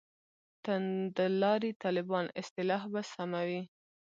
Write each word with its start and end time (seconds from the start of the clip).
«توندلاري 0.63 1.71
طالبان» 1.83 2.25
اصطلاح 2.41 2.81
سمه 3.13 3.41
به 3.45 3.45
وي. 3.47 3.61